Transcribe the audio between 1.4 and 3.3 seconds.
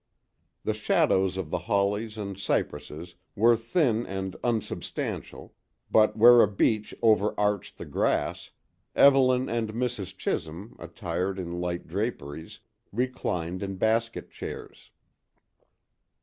the hollies and cypresses